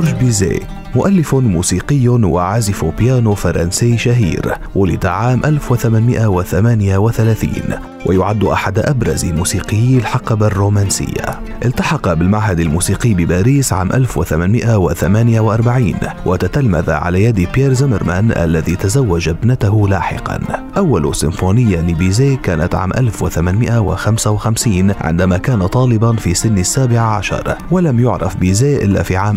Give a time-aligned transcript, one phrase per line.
[0.00, 0.60] جورج بيزي
[0.94, 7.50] مؤلف موسيقي وعازف بيانو فرنسي شهير ولد عام 1838
[8.06, 11.40] ويعد أحد أبرز موسيقيي الحقبة الرومانسية.
[11.64, 15.94] التحق بالمعهد الموسيقي بباريس عام 1848
[16.26, 20.40] وتتلمذ على يد بيير زمرمان الذي تزوج ابنته لاحقا.
[20.76, 28.36] أول سيمفونية لبيزي كانت عام 1855 عندما كان طالبا في سن السابع عشر ولم يعرف
[28.36, 29.36] بيزي إلا في عام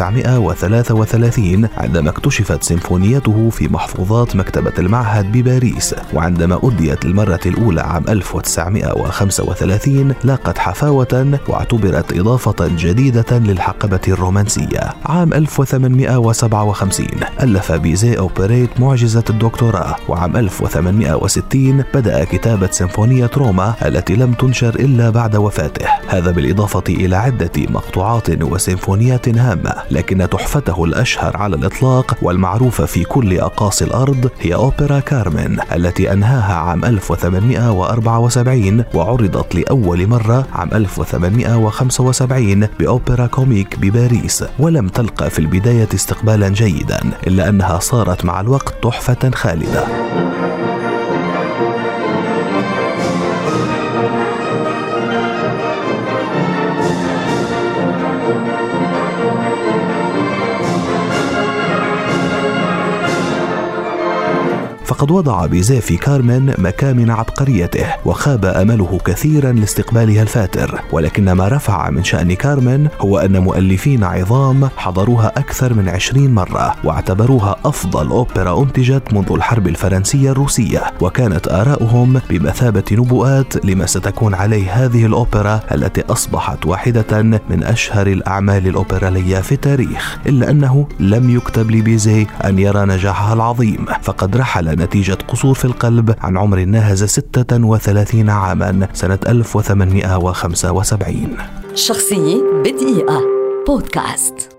[0.00, 5.94] 1933 عندما اكتشفت سيمفونيته في محفوظات مكتبة المعهد بباريس.
[6.14, 14.94] وعندما أديت للمرة الأولى عام 1935 لاقت حفاوة واعتبرت إضافة جديدة للحقبة الرومانسية.
[15.06, 17.06] عام 1857
[17.42, 19.96] ألف بيزيه أوبريت معجزة الدكتوراه.
[20.08, 25.86] وعام 1860 بدأ كتابة سيمفونية روما التي لم تنشر إلا بعد وفاته.
[26.08, 29.74] هذا بالإضافة إلى عدة مقطوعات وسيمفونيات هامة.
[29.90, 36.54] لكن تحفته الأشهر على الإطلاق والمعروفة في كل أقاصي الأرض هي أوبرا كارمن التي أنهاها
[36.54, 46.48] عام 1874 وعرضت لأول مرة عام 1875 بأوبرا كوميك بباريس ولم تلقى في البداية استقبالا
[46.48, 49.84] جيدا إلا أنها صارت مع الوقت تحفة خالدة.
[64.98, 70.80] فقد وضع بيزي في كارمن مكامن عبقريته وخاب أمله كثيرا لاستقبالها الفاتر.
[70.92, 76.74] ولكن ما رفع من شأن كارمن هو أن مؤلفين عظام حضروها أكثر من عشرين مرة
[76.84, 80.82] واعتبروها أفضل أوبرا أنتجت منذ الحرب الفرنسية الروسية.
[81.00, 88.66] وكانت آراؤهم بمثابة نبوءات لما ستكون عليه هذه الأوبرا التي أصبحت واحدة من أشهر الأعمال
[88.66, 90.18] الأوبرالية في التاريخ.
[90.26, 96.14] إلا أنه لم يكتب لبيزي أن يرى نجاحها العظيم فقد رحل نتيجة قصور في القلب
[96.20, 101.36] عن عمر ناهز 36 عاما سنة 1875
[101.74, 103.22] شخصية بدقيقة.
[103.66, 104.57] بودكاست.